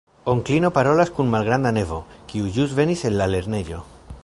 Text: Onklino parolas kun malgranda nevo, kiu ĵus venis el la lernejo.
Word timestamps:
Onklino 0.31 0.69
parolas 0.77 1.11
kun 1.17 1.29
malgranda 1.35 1.73
nevo, 1.79 2.01
kiu 2.33 2.51
ĵus 2.57 2.75
venis 2.81 3.07
el 3.11 3.21
la 3.21 3.31
lernejo. 3.35 3.87